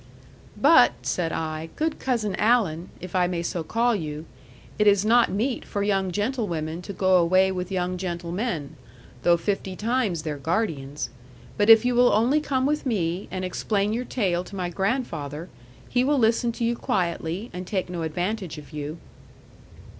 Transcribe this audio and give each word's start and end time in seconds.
'"But," 0.59 0.93
said 1.03 1.31
I, 1.31 1.69
"good 1.75 1.99
Cousin 1.99 2.35
Alan 2.37 2.89
(if 2.99 3.15
I 3.15 3.27
may 3.27 3.43
so 3.43 3.61
call 3.63 3.95
you), 3.95 4.25
it 4.79 4.87
is 4.87 5.05
not 5.05 5.29
meet 5.29 5.63
for 5.63 5.83
young 5.83 6.11
gentlewomen 6.11 6.81
to 6.81 6.91
go 6.91 7.17
away 7.17 7.51
with 7.51 7.71
young 7.71 7.97
gentlemen, 7.97 8.77
though 9.21 9.37
fifty 9.37 9.75
times 9.75 10.23
their 10.23 10.39
guardians. 10.39 11.11
But 11.55 11.69
if 11.69 11.85
you 11.85 11.93
will 11.93 12.11
only 12.13 12.41
come 12.41 12.65
with 12.65 12.83
me, 12.83 13.27
and 13.29 13.45
explain 13.45 13.93
your 13.93 14.05
tale 14.05 14.43
to 14.45 14.55
my 14.55 14.69
grandfather, 14.71 15.49
he 15.87 16.03
will 16.03 16.17
listen 16.17 16.51
to 16.53 16.63
you 16.63 16.75
quietly, 16.75 17.51
and 17.53 17.67
take 17.67 17.87
no 17.87 18.01
advantage 18.01 18.57
of 18.57 18.73
you." 18.73 18.97